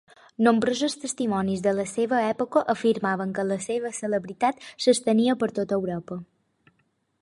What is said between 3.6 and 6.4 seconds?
seva celebritat s'estenia per tot Europa.